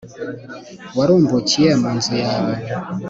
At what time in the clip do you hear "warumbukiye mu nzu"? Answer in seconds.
0.97-2.13